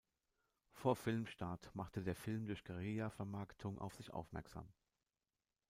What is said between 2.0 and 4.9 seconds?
der Film durch Guerilla-Vermarktung auf sich aufmerksam.